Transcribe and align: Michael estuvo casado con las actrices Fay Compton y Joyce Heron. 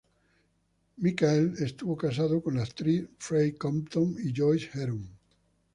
Michael 0.97 1.57
estuvo 1.59 1.95
casado 1.95 2.41
con 2.41 2.55
las 2.55 2.69
actrices 2.69 3.07
Fay 3.19 3.51
Compton 3.53 4.15
y 4.23 4.33
Joyce 4.35 4.71
Heron. 4.73 5.07